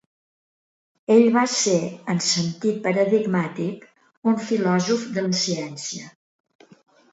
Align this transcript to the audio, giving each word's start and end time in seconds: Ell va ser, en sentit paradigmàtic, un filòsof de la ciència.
Ell 1.15 1.25
va 1.35 1.43
ser, 1.55 1.75
en 2.13 2.21
sentit 2.29 2.81
paradigmàtic, 2.87 3.87
un 4.33 4.41
filòsof 4.49 5.07
de 5.19 5.29
la 5.29 5.41
ciència. 5.45 6.11